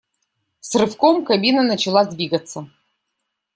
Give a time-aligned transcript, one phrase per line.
[0.61, 2.67] С рывком кабина начала двигаться.